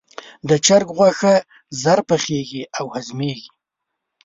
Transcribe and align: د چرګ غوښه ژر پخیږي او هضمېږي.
د 0.49 0.51
چرګ 0.65 0.87
غوښه 0.97 1.35
ژر 1.81 1.99
پخیږي 2.09 2.63
او 2.77 2.85
هضمېږي. 2.93 3.49